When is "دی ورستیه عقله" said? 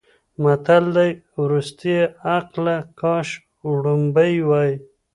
0.95-2.77